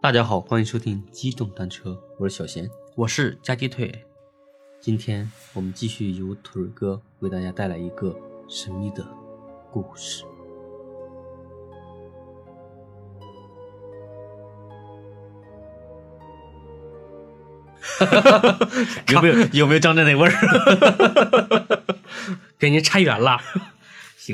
[0.00, 2.70] 大家好，欢迎收听机动单车，我是小贤。
[2.94, 4.06] 我是加鸡腿，
[4.80, 8.16] 今天我们继续由腿儿哥为大家带来一个
[8.48, 9.04] 神秘的
[9.72, 10.24] 故事。
[19.12, 21.82] 有没有有没有张震那味儿？
[22.56, 23.40] 给您差远了。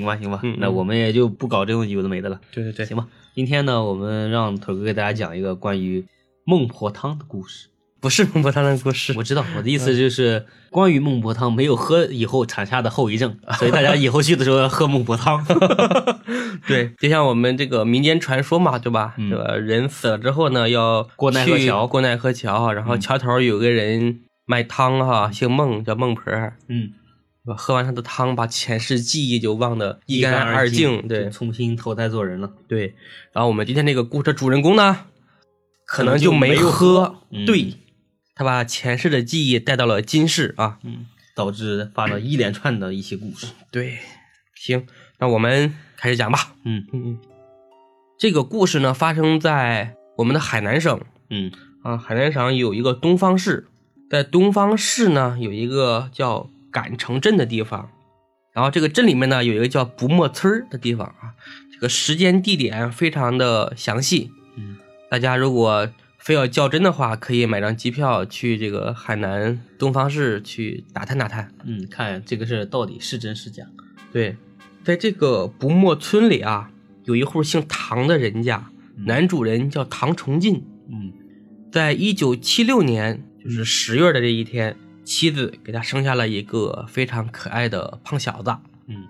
[0.00, 2.40] 行吧，行吧，那我们也就不搞这种有的没的了。
[2.52, 6.04] 对对对行吧，今天呢，我们让腿哥给大家讲一个关于
[6.44, 7.68] 孟婆汤的故事。
[8.00, 9.14] 不是孟婆汤的故事。
[9.16, 15.42] 我知道，我的意思就是关于孟婆汤没有喝以后产下的后遗症， 所以大家以后去的时候要喝孟婆汤。
[16.68, 19.14] 对，就像我们这个民间传说嘛，对吧？
[19.16, 26.24] 嗯这个人死了之后呢，要过奈何桥过奈何桥，然后嗯桥头有个人卖汤哈，姓孟，叫孟婆。
[26.68, 26.90] 嗯，
[27.52, 31.06] 喝完他的汤，把前世记忆就忘得一干二净。
[31.06, 32.50] 对重新投胎做人了。
[32.66, 32.94] 对，
[33.32, 35.06] 然后我们今天这个故事的主人公呢，
[35.84, 37.74] 可能就没没有喝嗯对，
[38.34, 40.78] 他把前世的记忆带到了今世啊。
[40.84, 43.48] 嗯，导致发了一连串的一些故事。
[43.72, 43.98] 对，
[44.54, 44.86] 行，
[45.18, 46.54] 那我们开始讲吧。
[46.64, 47.18] 嗯嗯嗯，
[48.18, 51.50] 这个故事呢，发生在我们的海南省嗯
[51.82, 51.98] 啊。
[51.98, 53.66] 海南省有一个东方市，
[54.08, 57.88] 在东方市呢有一个叫赶城镇的地方，
[58.52, 61.38] 然后这个镇里面呢有一个叫不墨村儿的地方啊。
[61.72, 64.76] 这个时间地点非常的详细，嗯
[65.08, 71.52] 大家如果非要较真的话，可以买张机票去这个海南东方市去打探打探。
[71.64, 73.64] 嗯，看这个事到底是真是假。
[74.12, 74.36] 对，
[74.82, 76.70] 在这个不墨村里啊，
[77.04, 80.64] 有一户姓唐的人家，嗯男主人叫唐崇进。
[80.90, 81.12] 嗯
[81.70, 88.56] 在一九七六年，就是十月的这一天，妻子给他生下了一个非常可爱的胖小子。
[88.86, 89.04] 嗯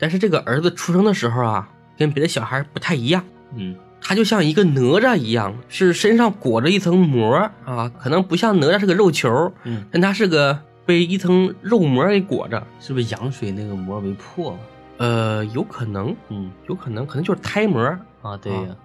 [0.00, 3.24] 但是这个儿子出生的时候啊，跟别的小孩不太一样，
[3.56, 7.34] 嗯他就像一个哪吒一样，是身上裹着一层膜
[7.64, 10.56] 啊，可能不像哪吒是个肉球，嗯，但他是个
[10.86, 12.64] 被一层肉膜给裹着。
[12.78, 14.58] 是不是羊水那个膜没破了？
[14.98, 17.82] 呃，有可能，嗯有可能，可能就是胎膜。
[18.22, 18.76] 啊，对呀。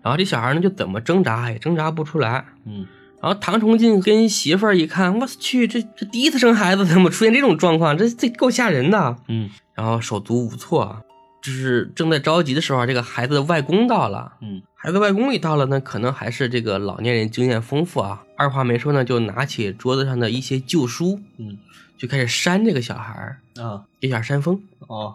[0.00, 2.44] 然后这小孩呢就怎么挣扎也挣扎不出来。
[2.64, 2.86] 嗯
[3.22, 7.96] 然后唐崇进跟媳妇儿一看，我去，这这第一次生孩子怎么出现这种状况？
[7.96, 9.16] 这这够吓人的。
[9.28, 11.00] 嗯然后手足无措啊，
[11.40, 14.34] 就是正在着急的时候，这个孩子的外公到了。
[14.42, 21.56] 嗯孩子外公一到了呢，可能还是这个老年人经验丰富啊，二话没说呢，就拿起桌子上的一些旧书，嗯
[21.96, 24.60] 就开始扇这个小孩儿，啊一下扇风。
[24.88, 25.14] 哦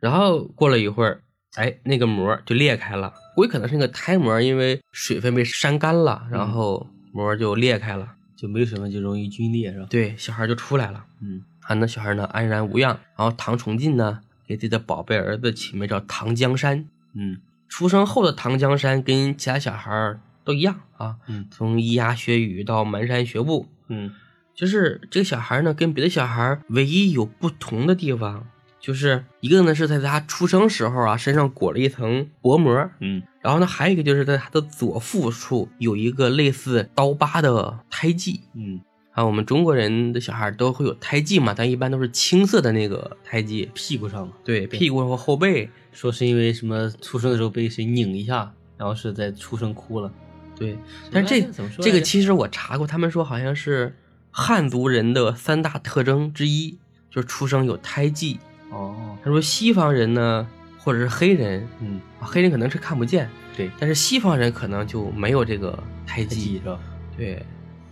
[0.00, 1.20] 然后过了一会儿，
[1.56, 8.14] 哎，那个膜就裂开了，估计可能是那个胎膜因为水分被扇干了，然后膜就裂开了。
[8.34, 9.86] 就没什么就容易皲裂是吧？
[9.88, 11.04] 对，小孩就出来了。
[11.20, 12.98] 嗯啊，那小孩呢安然无恙。
[13.16, 16.88] 然后唐崇进呢给自己的宝贝儿子起名叫唐江山。
[17.14, 24.12] 嗯出生后的唐江山跟其他小孩儿都一样啊，嗯从咿呀学语到蹒跚学步，嗯
[24.54, 28.46] 就是这个小孩呢跟别的小孩唯一有不同的地方，
[28.82, 38.40] 就是一个呢是在他出生时候啊身上裹了一层薄膜，嗯然后呢还有一个就是在他的左腹处有一个类似刀疤的胎记。
[38.54, 38.80] 嗯
[39.12, 50.10] 啊，我们中国人的小孩都会有胎记嘛，但一般都是青色的那个胎记，屁股上嘛，对，屁股和后背，说是因为什么出生的时候被谁拧一下，然后是在出生哭了。
[50.56, 50.78] 对。
[51.10, 51.84] 但是这怎么说？
[51.84, 53.94] 这个其实我查过，他们说好像是
[54.30, 56.78] 汉族人的三大特征之一，
[57.10, 58.40] 就是出生有胎记。
[58.72, 60.46] 哦他说西方人呢，
[60.78, 65.72] 或者是黑人，嗯啊黑人可能是看不见，对但是西方人可能就没有这个
[66.06, 66.58] 胎胎记记。
[66.58, 66.80] 是吧？
[67.16, 67.44] 对，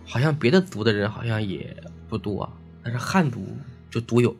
[0.05, 1.75] 好像别的族的人好像也
[2.09, 2.51] 不多，
[2.83, 3.45] 但是汉族
[3.89, 4.35] 就独有。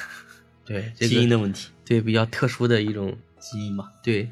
[0.64, 3.88] 对，这个基因的问题，对比较特殊的一种基因嘛。
[4.02, 4.28] 对。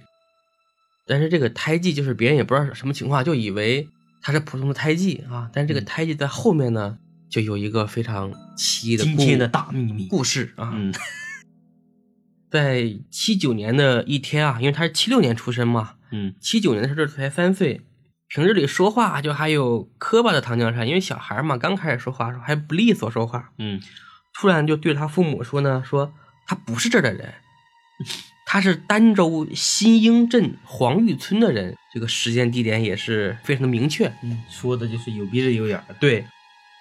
[1.06, 3.88] 但是这个胎记就是别人也不知道是什么情况，就以为
[4.22, 5.50] 它是普通的胎记啊。
[5.52, 6.98] 但是这个嗯胎记在后面呢，
[7.28, 10.06] 就有一个非常奇异的故今天的大秘密。
[10.06, 10.72] 故事啊。
[10.74, 10.92] 嗯
[12.50, 17.80] 在七九年的一天啊，因为他是七六年出生嘛，嗯七九年的时候才三岁，
[18.28, 23.80] 平日里说话就还有磕巴的唐江山，因为小孩嘛，刚开始说话的时候还不利索说话，嗯
[24.34, 26.12] 突然就对他父母说呢，说
[26.46, 27.34] 他不是这儿的人，
[28.46, 34.06] 他是儋州新英镇黄峪村的人，这个时间地点也是非常的明确。
[34.22, 35.94] 嗯，说的就是有鼻子有眼儿的。
[36.00, 36.24] 对，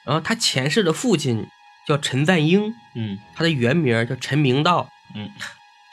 [0.05, 1.47] 然后他前世的父亲
[1.87, 4.89] 叫陈赞英，嗯他的原名叫陈明道。
[5.15, 5.29] 嗯，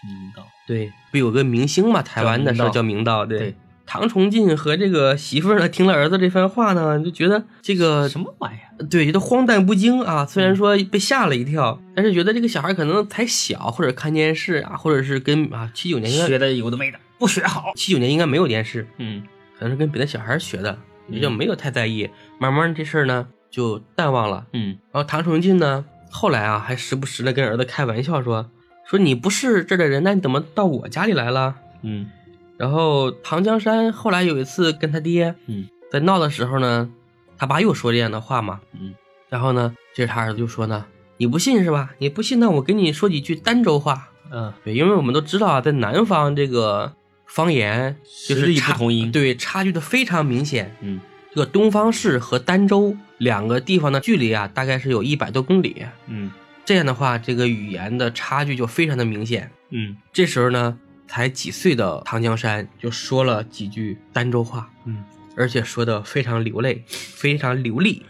[0.06, 0.46] 明道。
[0.66, 3.26] 对，不有个明星嘛，台湾的时候叫明道。
[3.26, 3.56] 对，对
[3.86, 8.86] 唐崇进和这个媳妇儿呢，听了儿子这番话呢，就觉得这个什么玩意儿？
[8.86, 10.24] 对，觉得荒诞不经啊。
[10.24, 17.72] 虽然说被吓了一跳，但是觉得这个小孩可能才小，或者看电视啊，或者是跟啊七九年应该学的有的没的，不学好。
[17.74, 19.22] 七九年应该没有电视，嗯
[19.58, 20.78] 可能是跟别的小孩学的。
[21.08, 22.08] 也就没有太在意。
[22.38, 24.46] 慢慢这事儿呢就淡忘了。
[24.52, 28.48] 嗯然后唐崇进呢，后来啊还时不时的跟儿子开玩笑说
[28.90, 31.54] 说你不是这儿的人，那你怎么到我家里来了？
[31.82, 32.10] 嗯
[32.56, 36.90] 然后唐江山后来有一次跟他爹嗯在闹的时候呢，
[37.38, 38.92] 他爸又说这样的话嘛，嗯
[39.28, 40.84] 然后呢，这他儿子就说呢，
[41.18, 41.92] 你不信是吧？
[41.98, 44.08] 你不信，那我跟你说几句儋州话。
[44.32, 46.92] 嗯，对，因为我们都知道啊，在南方这个
[47.26, 47.96] 方言
[48.28, 50.74] 就是差不同音对，差距的非常明显。
[50.80, 51.00] 嗯
[51.32, 55.86] 这个东方市和儋州两个地方的距离啊，大概是有一百多公里。
[56.08, 56.32] 嗯
[56.70, 59.50] 这样的话，这个语言的差距就非常的明显。
[59.70, 60.78] 嗯这时候呢，
[61.08, 65.02] 才几岁的唐江山就说了几句儋州话，嗯
[65.36, 68.06] 而且说的非常流泪，非常流利。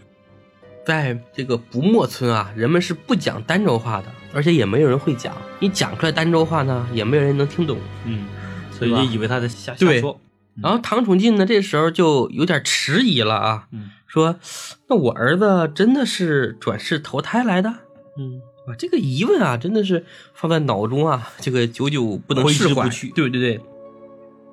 [0.85, 5.35] 在这个不墨村啊，人们是不讲儋州话的，而且也没有人会讲。
[5.57, 7.79] 你讲出来儋州话呢，也没有人能听懂。
[8.05, 8.27] 嗯，
[8.71, 10.21] 所以就以为他在瞎瞎对说。
[10.61, 14.39] 然后唐崇进呢，这时候就有点迟疑了啊，嗯说
[14.87, 17.73] ：“那我儿子真的是转世投胎来的？”
[18.19, 22.83] 嗯啊，这个疑问啊，真的是放在脑中啊，这个久久不能挥释怀。
[22.83, 23.59] 之不去对对对。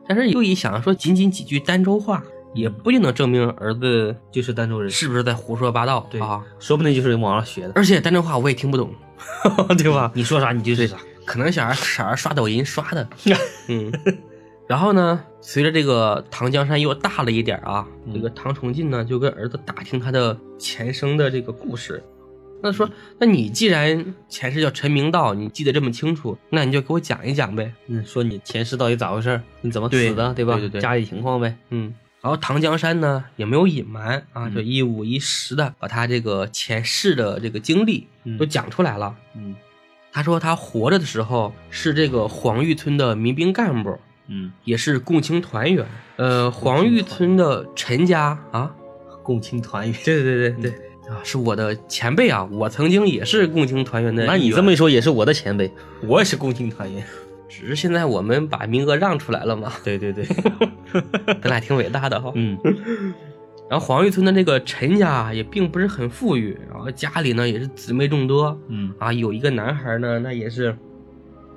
[0.08, 2.22] 但是又一想，说仅仅几句儋州话，
[2.54, 6.06] 也不一定能证明儿子就是儋州人，是不是在胡说八道。
[6.10, 7.72] 对啊，说不定就是网上学的。
[7.74, 8.90] 而且儋州话我也听不懂，
[9.76, 10.10] 对吧？
[10.14, 10.96] 你说啥你就是啥。
[11.26, 13.06] 可能小孩小孩刷抖音刷的，
[13.68, 13.92] 嗯。
[14.66, 22.02] 然后呢，随着这个唐江山又大了一点啊，嗯这个唐崇进呢就跟儿子打听他的前生的这个故事。
[22.60, 27.72] 那说，那你既然前世叫陈明道，你记得这么清楚，那你就给我讲一讲呗。
[27.86, 29.42] 嗯，说你前世到底咋回事儿？
[29.60, 30.54] 你怎么死的，对吧？
[30.54, 31.56] 对对对家里情况呗。
[31.70, 39.14] 嗯，然后唐江山呢也没有隐瞒啊，嗯就一五一十的把他这个前世的这个经历嗯都讲出来了。
[39.34, 39.54] 嗯
[40.10, 43.96] 他说他活着的时候是这个黄峪村的民兵干部，
[44.26, 45.86] 嗯，也是共青团员。
[46.16, 48.74] 呃，黄峪村的陈家啊，
[49.22, 50.00] 共青团员。
[50.04, 54.24] 对对对对对啊，是我的前辈啊，我曾经也是共青团员的。
[54.26, 55.70] 那你这么一说也是我的前辈，
[56.02, 57.02] 我也是共青团员。
[57.48, 60.24] 只是现在我们把名额让出来了嘛，对对对，
[61.42, 62.30] 咱俩挺伟大的哈。
[62.34, 62.58] 嗯
[63.70, 70.74] 然后黄峪村的那个陈家啊也并不是很富裕，然后家里呢也是姊妹众多嗯啊，有一个男孩呢，那也是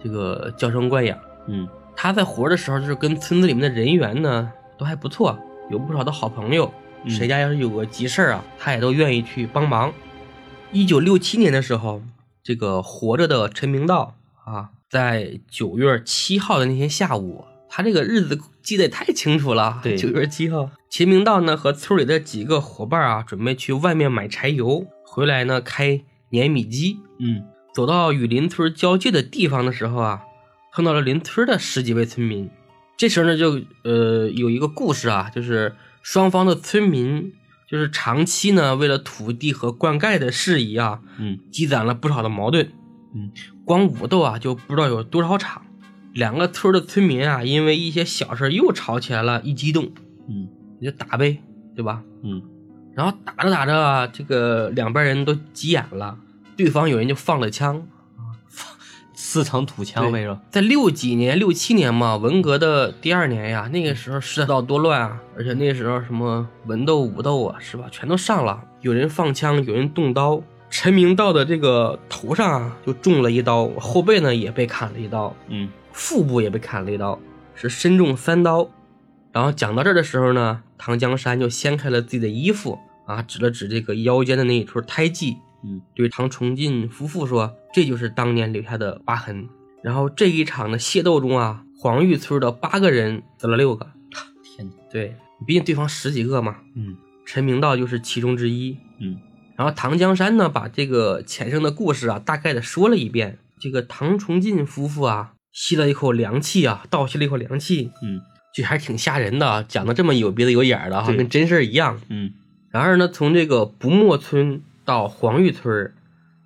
[0.03, 1.17] 这个娇生惯养。
[1.47, 5.37] 嗯他在活的时候，就是跟村子里面的人缘呢都还不错，
[5.69, 6.71] 有不少的好朋友。
[7.03, 9.93] 嗯谁家要是有个急事儿啊，他也都愿意去帮忙。
[10.71, 12.01] 一九六七年的时候，
[12.43, 14.15] 这个活着的陈明道
[14.45, 19.79] 啊，在九月七号的那天下午，他这个日子记得也太清楚了。
[19.81, 26.99] 对九月七号，秦明道呢和村里的几个伙伴啊，准备去外面买柴油，回来呢开碾米机。
[27.19, 27.43] 嗯
[27.73, 30.23] 走到与邻村交界的地方的时候啊，
[30.73, 32.49] 碰到了邻村的十几位村民。
[32.97, 37.33] 这时候呢，就呃有一个故事啊，就是双方的村民
[37.69, 42.71] 就是长期呢为了土地和灌溉的事宜啊，嗯积攒了不少的矛盾。
[43.13, 43.31] 嗯，
[43.65, 45.61] 光武斗啊就不知道有多少场。
[46.13, 49.91] 两个村的村民啊，因为一些小事又吵起来了，一激动
[50.27, 50.47] 嗯
[50.79, 51.41] 你就打呗，
[51.75, 52.03] 对吧？
[52.23, 52.41] 嗯
[52.93, 56.17] 然后打着打着啊，这个两边人都急眼了，
[56.57, 57.87] 对方有人就放了枪，
[59.13, 60.41] 四场土枪呗是吧？
[60.49, 68.63] 在六几年、六七年嘛，文革的第二年呀，那个时候世道多乱啊，而且那时候什么文斗、武斗啊，是吧，全都上了。
[68.81, 70.41] 有人放枪，有人动刀。
[70.69, 77.19] 陈明道的这个头上啊就中了一刀，后背呢也被砍了一刀，嗯腹部也被砍了一刀，
[77.53, 78.69] 是身中三刀。
[79.33, 89.47] 然后讲到这儿的时候呢，唐江山就掀开了自己的衣服啊，指了指这个腰间的那一处胎记，嗯对唐崇进夫妇说：“这就是当年留下的疤痕。”
[89.83, 93.91] 然后这一场的械斗中啊，黄峪村的八个人死了六个。
[94.43, 94.73] 天哪！
[94.91, 95.15] 对，
[95.45, 98.77] 毕竟对方十几个嘛，嗯陈明道就是其中之一。
[98.99, 99.17] 嗯
[99.57, 103.37] 然后唐江山呢，把这个前生的故事啊，大概的说了一遍。
[103.59, 108.21] 这个唐崇进夫妇啊，吸了一口凉气啊，倒吸了一口凉气，嗯
[108.53, 112.01] 这还挺吓人的啊，讲的这么有鼻子有眼的哈，对跟真事儿一样。
[112.09, 112.33] 嗯
[112.71, 115.93] 然而呢，从这个不墨村到黄峪村儿，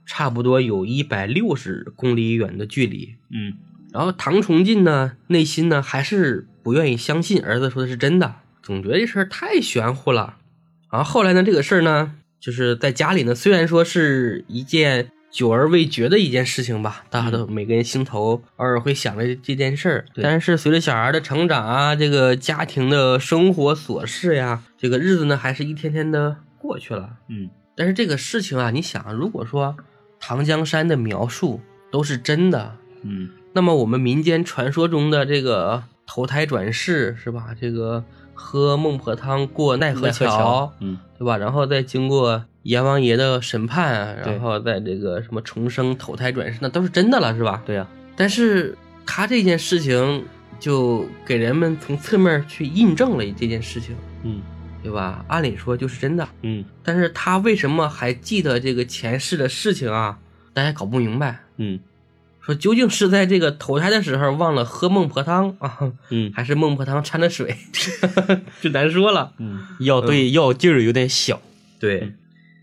[0.05, 3.15] 差不多有一百六十公里远的距离。
[3.31, 3.53] 嗯
[3.91, 10.37] 然后唐崇进呢，内心呢还是不愿意相信儿子说的是真的，总觉得这事儿太玄乎了。
[10.91, 27.17] 然后后来呢，这个事儿呢，就是在家里呢，虽然说是一件久而未决的一件事情吧，大家都每个人心头偶尔会想着这件事儿，对但是随着小孩的成长啊，这个家庭的生活琐事呀，这个日子呢，还是一天天的过去了。
[27.29, 29.75] 嗯但是这个事情啊，你想，如果说
[30.19, 31.59] 唐江山的描述
[31.91, 37.55] 都是真的，嗯那么我们民间传说中的这个投胎转世是吧？
[37.59, 38.03] 这个
[38.33, 41.37] 喝孟婆汤过奈何桥，嗯对吧？
[41.37, 47.61] 然后再经过阎王爷的审判，然后再这个什么重生、投胎转世，那都是真的了，是吧？
[47.65, 50.25] 对呀，但是他这件事情
[50.59, 54.41] 就给人们从侧面去印证了这件事情，嗯
[54.85, 55.25] 对吧？
[55.27, 60.19] 按理说就是真的，嗯但是他为什么还记得这个前世的事情啊？
[60.53, 61.39] 大家搞不明白。
[61.57, 61.79] 嗯
[62.39, 67.57] 说究竟是在这个投胎的时候忘了喝孟婆汤啊，嗯还是孟婆汤掺了水，
[68.61, 69.33] 就难说了。
[69.39, 71.41] 嗯，药对药劲儿有点小，
[71.79, 72.13] 对，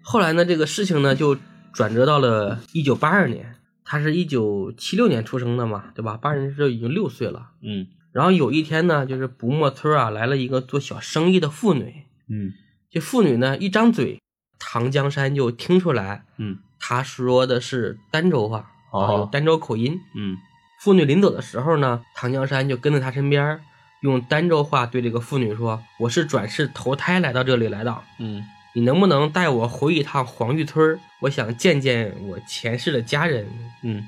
[0.01, 1.37] 后来呢，这个事情呢就
[1.73, 6.17] 转折到了一九八二年，他是一九七六年出生的嘛，对吧？
[6.17, 7.49] 八人时候已经六岁了。
[7.63, 12.53] 嗯然后有一天呢，就是不墨村啊来了一个做小生意的妇女，嗯
[12.91, 14.21] 这妇女呢一张嘴，
[14.59, 20.01] 唐江山就听出来，嗯她说的是儋州话，哦啊有儋州口音。
[20.17, 20.37] 嗯
[20.81, 23.61] 妇女临走的时候呢，唐江山就跟在她身边，
[24.01, 28.43] 用儋州话对这个妇女说：“我是转世投胎来到这里来的，嗯
[28.75, 30.99] 你能不能带我回一趟黄峪村？
[31.21, 33.47] 我想见见我前世的家人。
[33.83, 34.03] 嗯，”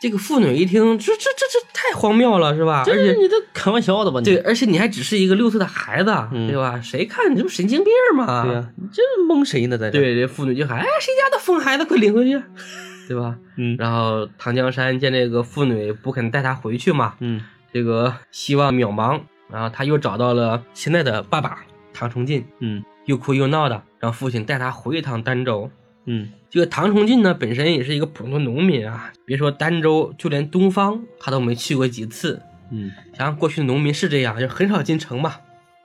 [0.00, 2.80] 这个妇女一听，这这这这太荒谬了，是吧？
[2.80, 4.20] 而且这是你这开玩笑的吧？
[4.20, 6.80] 你对，而且你还只是一个六岁的孩子，嗯对吧？
[6.80, 8.44] 谁看你这不神经病吗？
[8.44, 9.76] 对呀，你这蒙谁呢？
[9.76, 12.40] 在这，对，这妇女就喊：“哎，谁家的疯孩子，快领回去，
[13.08, 21.58] 对吧？”嗯然后唐江山见这个妇女不肯带他回去嘛，嗯这个希望渺茫，然后他又找到了现在的爸爸
[21.92, 25.70] 唐崇进，嗯又哭又闹的让父亲带他回一趟儋州。
[26.10, 32.40] 嗯这个唐崇进呢，本身也是一个普通的农民啊，别说儋州，就连东方他都没去过几次。
[32.70, 35.34] 嗯，想想过去的农民是这样，就很少进城嘛。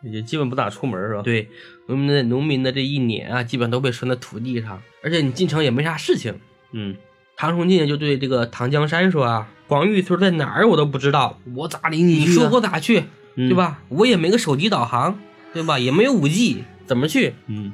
[0.01, 1.47] 也基本不咋出门是吧？，对，
[1.87, 6.33] 农民的农民的这一年啊，基本都被拴在土地上，而且你进城也没啥事情。
[6.71, 6.95] 嗯，
[7.37, 12.49] 唐崇进就对这个唐江山说啊，广玉村在哪儿我都不知道，我咋领你你说？
[12.49, 13.03] 我咋去，
[13.35, 13.55] 嗯对？
[13.55, 13.81] 吧？
[13.89, 15.17] 我也没个手机导航，
[15.53, 15.79] 对吧？
[15.79, 17.33] 也没有五 G，怎么去？
[17.47, 17.73] 嗯，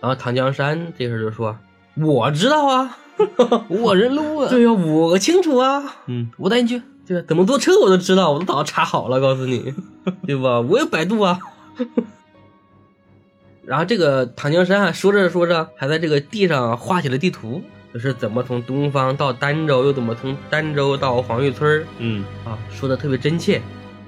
[0.00, 1.58] 然后唐江山这时候就说，
[2.00, 2.98] 我知道啊，
[3.68, 4.48] 我认路啊。
[4.48, 6.80] 对呀、我清楚啊，嗯，我带你去。
[7.06, 7.24] 对吧？
[7.26, 9.74] 怎么坐车我都知道，我都早查好了，告诉你，
[10.26, 10.60] 对吧？
[10.60, 11.38] 我有百度啊。
[13.64, 17.62] 然后这个唐江山啊，说着说着，还在这个地上画起了地图，
[17.92, 23.60] 就是怎么从东方到儋州，又怎么从儋州到黄玉村嗯啊，说的特别真切。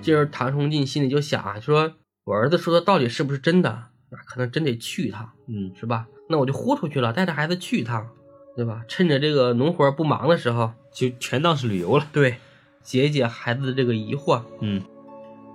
[0.02, 1.92] 这时候唐崇进心里就想啊，说
[2.25, 3.85] 我儿子说的到底是不是真的？
[4.30, 6.06] 那可能真得去一趟，嗯是吧？
[6.28, 8.06] 那我就豁出去了，带着孩子去一趟，
[8.56, 8.84] 对吧？
[8.87, 12.06] 趁着这个农活不忙的时候，就全当是旅游了。
[12.12, 12.37] 对，
[12.82, 14.42] 解解孩子的这个疑惑。
[14.60, 14.82] 嗯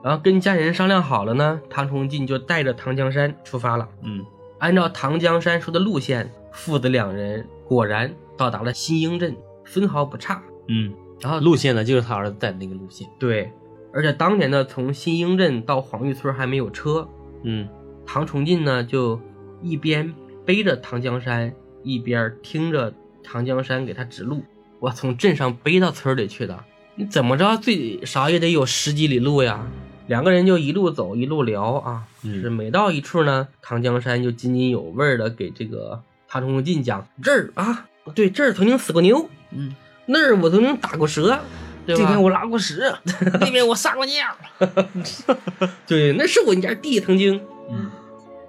[0.04, 3.90] 然后跟家人商量好了呢，唐崇进就带着唐江山出发了。
[4.04, 4.24] 嗯
[4.60, 10.44] 按照唐江山说的路线，父子两人果然到达了新英镇，分毫不差。
[10.68, 13.08] 嗯，然后路线呢就是他儿子带的那个路线。
[13.18, 13.52] 对，
[13.92, 17.08] 而且当年呢，从新英镇到黄峪村还没有车，
[17.44, 17.68] 嗯
[18.06, 19.20] 唐崇进呢就
[19.62, 20.14] 一边
[20.46, 22.94] 背着唐江山，一边听着
[23.24, 24.44] 唐江山给他指路。
[24.80, 26.64] 我从镇上背到村里去的，
[26.96, 29.66] 你怎么着最少也得有十几里路呀。
[30.08, 39.74] 两个人就一路走一路聊啊，嗯是每到一处呢，唐江山就津津有味的给这个唐崇进讲这儿啊，对这儿曾经死过牛，嗯，
[40.06, 41.40] 那儿我曾经打过蛇，
[41.88, 42.04] 对吧？
[42.04, 42.94] 这边我拉过屎，
[43.42, 44.28] 那边我撒过尿。
[45.88, 47.42] 对，那是我们家地曾经。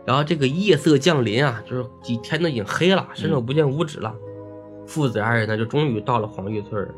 [0.07, 4.15] 嗯然后这个夜色降临啊，就是几天都已经黑了，伸手不见五指了。
[4.87, 6.95] 父子二人呢，就终于到了黄峪村儿。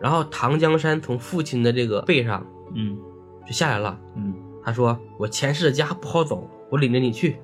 [0.00, 2.96] 然后唐江山从父亲的这个背上嗯
[3.44, 3.98] 就下来了。
[4.14, 4.32] 嗯
[4.64, 7.36] 他说：“我前世的家不好走，我领着你去。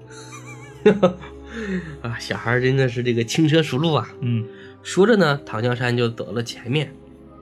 [2.02, 4.08] ”啊，小孩真的是这个轻车熟路啊。
[4.20, 4.46] 嗯
[4.82, 6.94] 说着呢，唐江山就走了前面，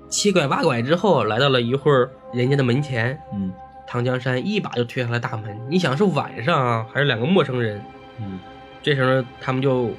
[0.08, 3.18] 七拐八拐之后，来到了一会儿人家的门前。
[3.34, 3.52] 嗯
[3.90, 5.66] 唐江山一把就推开了大门。
[5.68, 7.82] 你想是晚上啊，还是两个陌生人？
[8.20, 8.38] 嗯，
[8.84, 9.90] 这时候他们就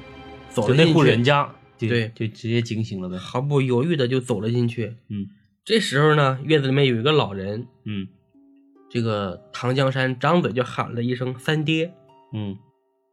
[0.48, 3.18] 走就那户了进去，人家，就对就直接惊醒了呗。
[3.18, 4.96] 毫不犹豫的就走了进去。
[5.10, 5.26] 嗯
[5.62, 8.08] 这时候呢，院子里面有一个老人，嗯
[8.90, 11.92] 这个唐江山张嘴就喊了一声“三爹
[12.32, 12.56] 嗯，”。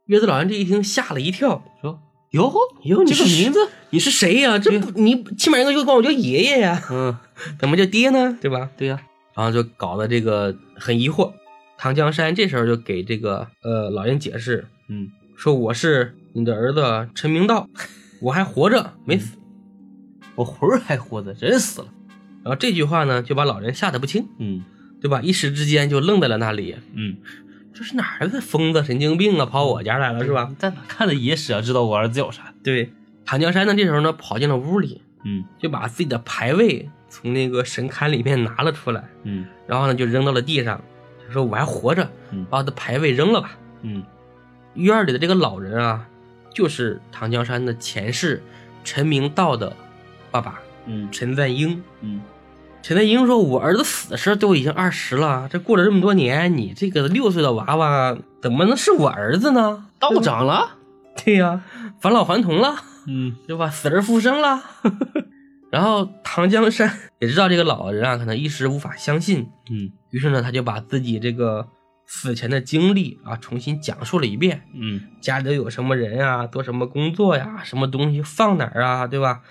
[0.07, 2.00] 院子老人这一听吓了一跳，说
[2.31, 3.59] 哟哟，你这个名字，
[3.89, 7.17] 你是谁呀、这不你起码应该就管我叫爷爷呀，嗯，
[7.59, 8.38] 怎么叫爹呢？
[8.41, 8.69] 对吧？
[8.77, 9.01] 对呀，
[9.39, 11.31] 然后就搞得这个很疑惑。
[11.77, 17.69] 唐江山这时候就给这个呃老人解释嗯说：“我是你的儿子陈明道，
[18.19, 19.38] 我还活着，没死。
[20.36, 21.88] 我魂儿还活着，人死了。
[22.43, 24.65] 然后这句话呢，就把老人吓得不轻，嗯
[25.01, 25.22] 对吧？
[25.22, 26.75] 一时之间就愣在了那里。
[26.93, 27.15] 嗯，
[27.74, 29.46] 这是哪儿的疯子、神经病啊？
[29.46, 30.53] 跑我家来了是吧？
[30.60, 31.62] 在哪看的野史啊？
[31.62, 32.53] 知道我儿子叫啥？
[32.62, 32.91] 对。
[33.25, 40.80] 唐江山呢，这时候呢，跑进了屋里，嗯就把自己的牌位从那个神龛里面拿了出来，嗯然后呢就扔到了地上，
[41.25, 43.51] 就说我还活着，嗯把我的牌位扔了吧。
[43.82, 44.04] 嗯
[44.75, 46.06] 院儿里的这个老人啊，
[46.54, 48.42] 就是唐江山的前世
[48.84, 49.75] 陈明道的
[50.32, 51.84] 爸爸嗯陈赞英。
[52.01, 52.22] 嗯
[52.82, 59.88] 陈赞英说：“我儿子死的时候都已经二十了，这过了这么多年，你这个六岁的娃娃怎么能是我儿子呢？
[60.00, 60.78] 道长了。
[61.25, 61.62] 对呀、
[62.00, 62.75] 返老还童了，
[63.06, 63.70] 嗯对吧？
[63.70, 64.63] 死而复生了。
[65.71, 71.67] 然后唐江山也知道这个老人啊，可能一时无法相信，嗯于是呢，他就把自己这个
[72.05, 74.63] 死前的经历啊重新讲述了一遍。
[74.73, 79.41] 嗯家里都有什么人啊，做什么工作呀，什么东西放哪儿啊，对吧？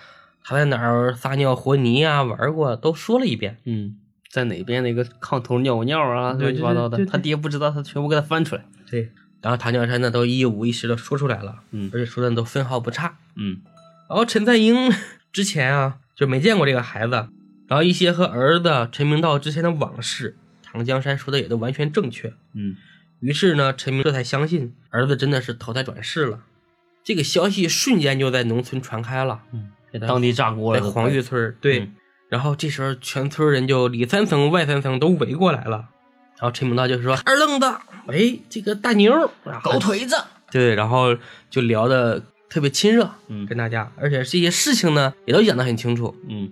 [0.42, 3.58] 他在哪儿撒尿和泥啊，玩过，都说了一遍。
[3.64, 3.96] 嗯，
[4.30, 8.64] 在哪边那个炕头尿过尿啊，乱七八糟的他爹不知道，他全部给他翻出来。
[8.90, 13.18] 对，然后唐江山呢都一五一十的说出来了，嗯而且说的都分毫不差。
[13.36, 13.58] 嗯
[14.08, 14.90] 然后陈赞英
[15.32, 17.12] 之前啊就没见过这个孩子，
[17.68, 22.34] 然后一些和儿子陈明道之前的往事，唐江山说的也都完全正确。
[22.54, 22.76] 嗯
[23.20, 26.40] 于是呢，陈明这才相信儿子真的是投胎转世了。
[27.04, 30.80] 这个消息瞬间就在农村传开了，嗯，给他当地炸锅了。
[30.80, 31.80] 在黄峪村对。
[31.80, 31.94] 嗯
[32.28, 35.88] 然后这时候全村人就里三层外三层都围过来了。
[36.36, 37.66] 然后陈明道就说：“二愣子，
[38.06, 39.10] 喂，这个大牛，
[39.62, 40.14] 狗腿子。
[40.50, 41.16] 对，然后
[41.48, 43.46] 就聊的特别亲热，嗯。
[43.46, 46.14] 跟大家，而且这些事情呢也都讲得很清楚。
[46.28, 46.50] 嗯，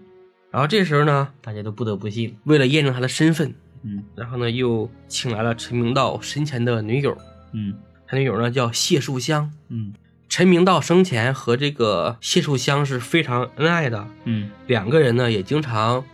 [0.50, 2.36] 然后这时候呢，大家都不得不信。
[2.44, 4.02] 为了验证他的身份，嗯。
[4.14, 7.16] 然后呢又请来了陈明道生前的女友，
[7.52, 7.74] 嗯。
[8.06, 9.50] 他女友呢叫谢树香。
[9.68, 9.92] 嗯。
[10.28, 14.50] 陈明道生前和这个谢树香是非常恩爱的，嗯。
[14.66, 16.04] 两个人呢也经常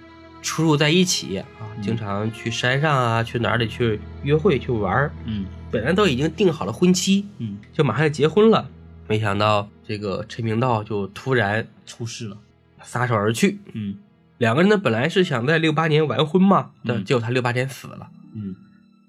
[0.43, 1.47] 出入在一起啊，
[1.77, 1.83] 嗯。
[1.83, 5.13] 经常去山上啊，去哪里去约会去玩儿。
[5.25, 5.47] 嗯。
[5.71, 8.69] 本来都已经定好了婚期，嗯，就马上要结婚了，
[9.13, 12.39] 没想到这个陈明道就突然出事了。
[12.83, 13.59] 撒手而去。
[13.75, 13.99] 嗯
[14.39, 18.09] 两个人呢本来是想在六八年完婚嘛，但嗯结果他六八年死了。
[18.35, 18.57] 嗯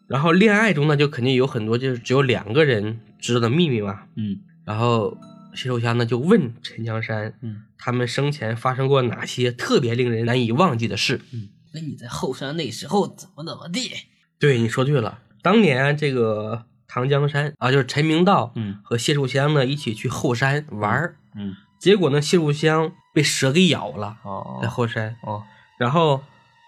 [0.08, 4.02] 然后恋爱中呢，就肯定有很多就是只有两个人知道的秘密嘛。
[4.18, 5.18] 嗯然后
[5.56, 11.22] 谢寿香呢就问陈江山，嗯他们生前发生过哪些特别令人难以忘记的事？
[11.32, 13.90] 嗯，那你在后山那时候怎么怎么地？
[14.38, 18.78] 对，你说对了，当年这个唐江山啊，就是陈明道，嗯。
[18.84, 21.56] 和谢树香呢一起去后山玩儿，嗯。
[21.80, 25.44] 结果呢谢树香被蛇给咬了，哦在后山，哦。
[25.80, 26.24] 然后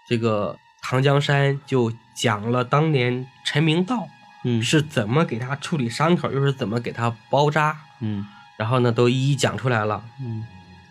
[0.08, 4.08] 这个唐江山就讲了当年陈明道
[4.42, 4.60] 嗯。
[4.60, 8.26] 是怎么给他处理伤口，又是怎么给他包扎，嗯。
[8.56, 10.02] 然后呢都一一讲出来了。
[10.20, 10.44] 嗯。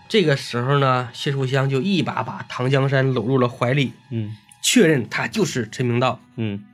[0.08, 4.38] 这个时候呢，谢树香就一把把唐江山搂入了怀里，嗯。
[4.62, 6.20] 确认他就是陈明道。
[6.38, 6.66] 嗯，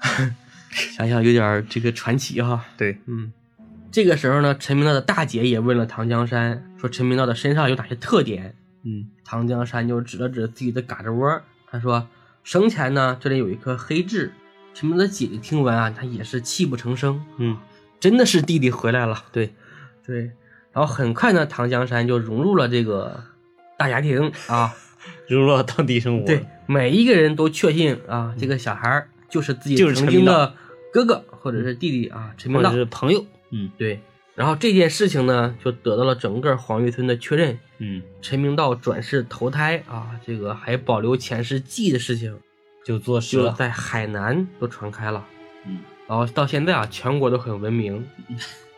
[0.96, 2.64] 想想有点儿这个传奇哈。
[2.76, 3.32] 对，嗯，
[3.90, 8.54] 这个时候呢，陈明道的大姐也问了唐江山，说陈明道的身上有哪些特点？
[8.84, 12.08] 嗯唐江山就指了指自己的胳肢窝，他说
[12.44, 14.32] 生前呢这里有一颗黑痣。
[14.74, 17.58] 陈明道的姐姐听闻啊，她也是泣不成声，嗯
[17.98, 19.24] 真的是弟弟回来了。
[19.32, 19.52] 对，
[20.06, 20.30] 对，
[20.72, 23.24] 然后很快呢，唐江山就融入了这个
[23.76, 24.74] 大家庭啊。
[25.26, 26.26] 融入了当地生活。
[26.26, 30.54] 对，每一个人都确信啊，这个小孩儿就是自己曾经的
[30.92, 32.72] 哥哥或者是弟弟啊，陈明道。
[32.72, 33.24] 是朋友。
[33.50, 34.00] 嗯对，
[34.34, 37.58] 然后这件事情呢，就得到了整个黄峪村的确认。
[37.78, 42.36] 嗯，陈明道转世投胎啊，这个还保留前世记忆的事情，
[42.84, 43.50] 就坐实了。
[43.50, 45.24] 就在海南都传开了。
[45.66, 48.02] 嗯然后到现在啊，全国都很文明。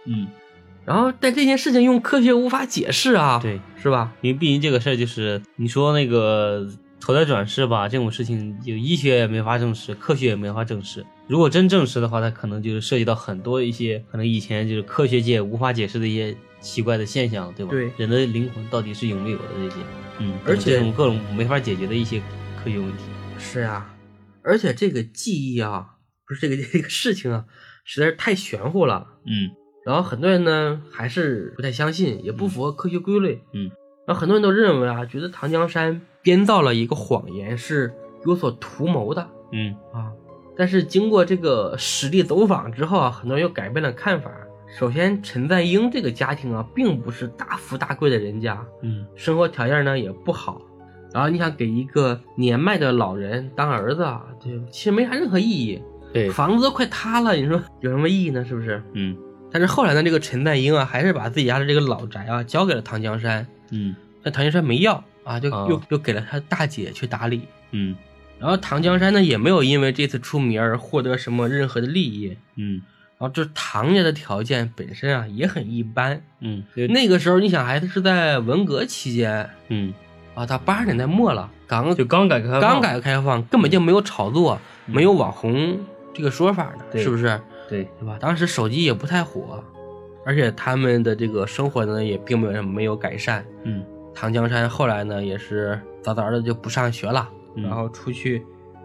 [0.05, 0.27] 嗯，
[0.85, 4.13] 然后但这件事情用科学无法解释啊，对，是吧？
[4.21, 6.67] 因为毕竟这个事儿就是你说那个
[7.01, 11.05] 投胎转世吧，这种事情就医学也没法证实，科学也没法证实。
[11.27, 17.71] 如果真证实的话，它可能就是涉及到很多一些可能以前就是科学界无法解释的一些奇怪的现象，对吧？
[17.71, 19.77] 对人的灵魂到底是有没有的这些，
[20.19, 22.21] 嗯，而且这种各种没法解决的一些
[22.63, 23.05] 科学问题。
[23.39, 23.95] 是啊，
[24.43, 25.87] 而且这个记忆啊，
[26.27, 27.47] 不是这个这个事情啊，
[27.85, 29.07] 实在是太玄乎了。
[29.25, 33.41] 嗯然后很多人呢还是不太相信，也不符合科学规律。
[33.55, 33.71] 嗯，
[34.07, 37.93] 然后很多人都认为啊，觉得唐江山编造了一个谎言，是
[38.27, 40.13] 有所图谋的嗯啊。
[40.57, 44.31] 但是经过这个实地走访之后啊，很多人又改变了看法。
[44.79, 50.61] 首先，陈赞英这个家庭啊，并不是大富大贵的人家，嗯生活条件呢也不好。
[51.13, 55.83] 然后你想给一个年迈的老人当儿子啊，对，其实没啥任何意义。
[56.13, 58.45] 对，房子都快塌了，你说有什么意义呢？
[58.45, 58.83] 是不是？
[58.93, 59.17] 嗯
[59.51, 67.43] 但是后来呢，这个陈赞英啊，还是把自己家的这个老宅啊交给了唐江山，嗯但唐江山没要啊，就啊又又给了他大姐去打理。
[67.71, 67.97] 嗯
[68.41, 72.37] 然后唐江山呢，也没有因为这次出名而获得什么任何的利益。
[72.57, 72.81] 嗯
[73.19, 76.23] 然后就是唐家的条件本身啊也很一般。
[76.41, 79.93] 嗯，那个时候，你想还是在文革期间嗯
[80.35, 85.79] 啊，啊，到八十年代末了，刚就刚改革开放，刚改革开放，根本就没有炒作，嗯没有网红
[86.15, 87.39] 这个说法呢，对是不是？
[87.69, 88.17] 对，对吧？
[88.19, 89.63] 当时手机也不太火，
[90.25, 93.45] 而且他们的这个生活呢也并没有没有改善。
[93.65, 97.65] 嗯唐江山后来呢也是早早的就不上学了，嗯。
[97.65, 98.45] 然后出去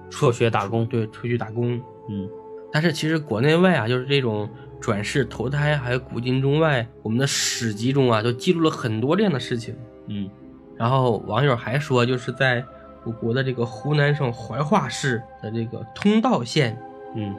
[0.09, 1.81] 辍学打工，对出去打工。
[2.09, 2.29] 嗯。
[2.71, 4.49] 但是其实国内外啊，就是这种
[4.81, 9.75] 转世投胎还有古今中外，我们的史籍中啊，都记录了很多这样的事情。
[10.07, 10.29] 嗯。
[10.77, 12.63] 然后网友还说，就是在
[13.03, 16.77] 我国的这个湖南省怀化市的这个通道县
[17.15, 17.35] 嗯。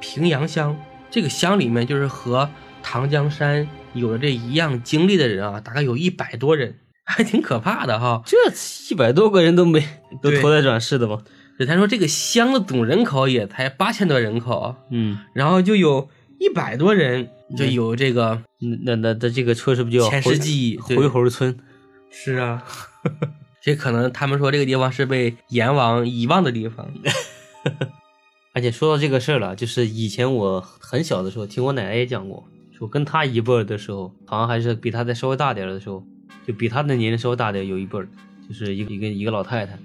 [0.00, 0.76] 平阳乡，
[1.10, 2.48] 这个乡里面就是和
[2.82, 6.74] 唐江山有着这一样经历的人啊，大概有一百多人，
[7.10, 8.22] 还挺可怕的哈。
[8.24, 8.36] 这
[8.90, 9.82] 一百多个人都没
[10.22, 11.22] 都投胎转世的吗？
[11.58, 18.42] 对，他说这个乡的总人口也才八千多人口，嗯，然后就有一百多人就有这个
[18.84, 21.58] 那那那这个车是不是就叫前回世记忆，回猴村？
[22.10, 22.64] 是啊，
[23.62, 26.90] 这可能他们说这个地方是被阎王遗忘的地方。
[28.54, 32.42] 而且说到这个事儿了，就是以前我很小的时候听我奶奶也讲过，
[32.76, 36.02] 说跟她一辈儿的时候，好像还是比她再稍微大点儿的时候，
[36.46, 38.08] 就比他的年龄稍微大点有一辈儿，
[38.48, 39.78] 就是一个一个一个老太太，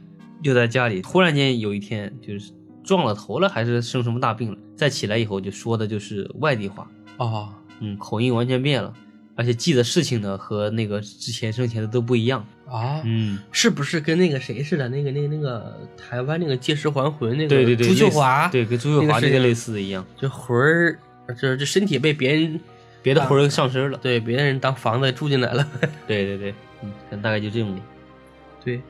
[0.44, 2.52] 就在家里突然间有一天就是
[2.84, 8.94] 撞了头了，还是生什么大病了，再起来以后就说的就是外地话，哦，嗯，口音完全变了，
[9.36, 14.88] 而且记的事情呢和那个之前生前的都不一样，啊，嗯，是不是跟那个谁似的？
[14.90, 21.00] 那个、那个、那个台湾那个《借尸还魂》那个对对对，朱秀华，对，跟朱秀华那个类似的一样，就魂儿，
[21.40, 22.60] 这这身体被别人
[23.06, 25.68] 别的魂儿上身了，对别人当房子住进来了。
[26.08, 27.80] 对对对，嗯，大概就这种。
[28.64, 28.82] 对，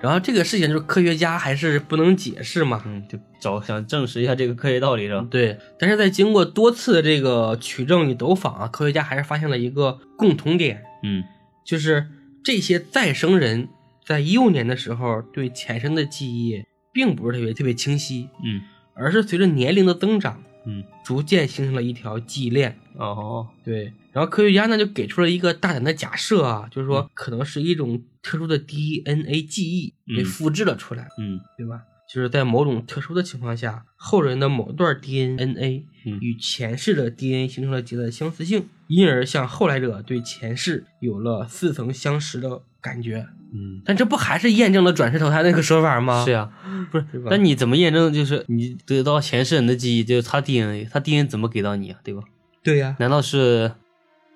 [0.00, 2.82] 然后这个事情就是科学家还是不能解释嘛。
[2.84, 5.24] 嗯，就找想证实一下这个科学道理是吧？
[5.30, 11.22] 对，但是在经过多次的这个取证与走访啊，科学家还是发现了一个共同点，嗯
[11.64, 12.08] 就是
[12.42, 13.68] 这些再生人
[14.04, 18.62] 在幼年的时候对前生的记忆并不是特别特别清晰，嗯
[18.94, 22.78] 而是随着年龄的增长，嗯，逐渐形成了一条记忆链。
[22.96, 31.82] 哦，对，然后科学家呢就给出了一个大胆的假设啊，就是说可能是一种特殊的 DNA 记忆被嗯复制了出来，嗯对吧？
[32.12, 43.28] 就是在某种特殊的情况下，后人的某段 DNA 嗯与前世的 DNA 形成了极大的相似性，因而向后来者对前世有了似曾相识的感觉。
[43.52, 46.24] 嗯，但这不还是验证了转世投胎那个说法吗？
[46.24, 46.50] 是呀，
[46.90, 47.06] 不是？
[47.30, 48.12] 那你怎么验证？
[48.12, 51.98] 就是你得到前世人的记忆，就是他 DNA，他 DNA 怎么给到你啊？
[52.04, 52.22] 对吧？
[52.62, 53.72] 对呀、难道是，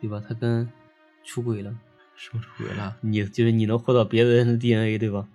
[0.01, 0.21] 对吧？
[0.27, 0.69] 他跟
[1.25, 1.71] 出轨了？
[2.17, 2.97] 什么出轨了？
[3.03, 5.27] 你就是你能获到别人的 DNA，对吧？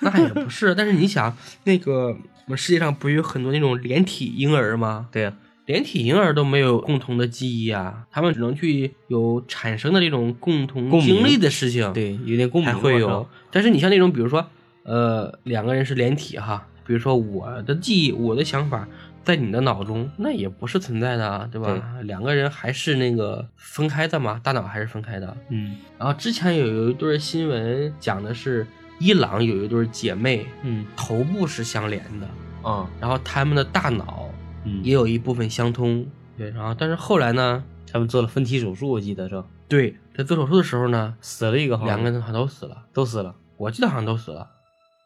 [0.00, 5.08] 那也不是，但是你想，那个我们世界上不是有很多那种连体婴儿吗？
[5.10, 5.32] 对呀、
[5.66, 13.28] 连体婴儿都没有共同的记忆啊，他们只能去有产生的这种共同经历的事情，对，有点共鸣才会有。
[13.50, 14.46] 但是你像那种，比如说，
[14.84, 18.86] 呃，两个人是连体哈，比如说我的记忆、我的想法
[19.24, 21.82] 在你的脑中，那也不是存在的啊，对吧？
[22.04, 25.36] 两个人还是那个分开的嘛，大脑还是分开的。
[25.50, 28.64] 嗯然后之前有有一对新闻讲的是
[29.00, 32.28] 伊朗有一对姐妹，嗯头部是相连的，
[32.64, 34.25] 嗯然后他们的大脑
[34.66, 36.06] 嗯，也有一部分相通。
[36.36, 39.42] 对，然后但是后来呢，他们做了分体手术，我记得是？
[39.68, 43.34] 对，在做手术的时候呢，死了一个两个人好像都死了，都死了。
[43.56, 44.50] 我记得好像都死了。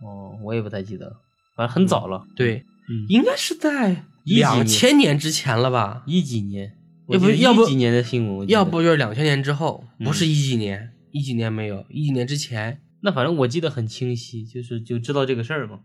[0.02, 1.12] 哦，我也不太记得了，
[1.54, 2.24] 反正很早了。
[2.34, 6.02] 对，嗯，应该是在两千年之前了吧？
[6.06, 6.76] 一几年，
[7.08, 15.80] 要不要不一几年的新闻，要不就是两千年之后，嗯不是一几年，一几年没有，一几年之前，那反正我记得很清晰，就是就知道这个事儿嘛。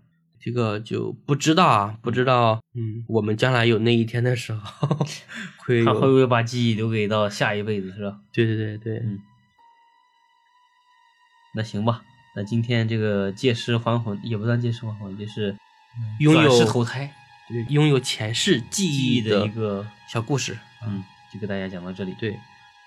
[0.45, 2.61] 这个就不知道啊，不知道。
[2.75, 4.87] 嗯，我们将来有那一天的时候，
[5.57, 8.19] 会他会不会把记忆留给到下一辈子，是吧？
[8.31, 9.19] 对对对对，嗯
[11.55, 12.03] 那行吧，
[12.35, 15.57] 那今天这个借尸还魂也不算借尸还魂，就是
[16.19, 17.11] 拥有投胎
[17.49, 20.55] 对拥有前世记记忆的一个，小故事。
[20.85, 21.03] 嗯，
[21.33, 22.13] 就给大家讲到这里。
[22.19, 22.37] 对，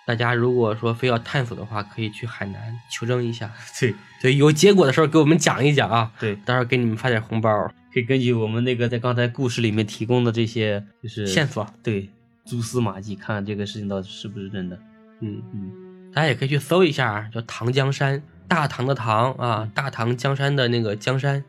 [0.09, 3.53] 大家如果说非要探索的话，可以去海南求证一下。
[3.79, 7.51] 对对，有结果的时候给我们讲一讲啊，对，到时候给你们发点红包
[7.93, 11.67] 可以根据我们那个在刚才故事里面提供的这些就是线索。
[11.83, 12.09] 对
[12.47, 14.79] 蛛丝马迹，看看这个事情到底是不是真的。
[15.21, 21.45] 嗯，嗯，大家也可以去搜一下，叫唐江山，大唐的唐啊，大唐江山的那个江山，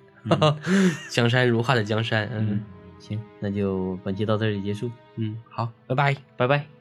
[1.10, 2.30] 江山如画的江山。
[2.34, 2.62] 嗯嗯，
[3.00, 6.15] 行，那就本期到这里结束，嗯，好，拜拜。
[6.36, 6.78] 拜拜。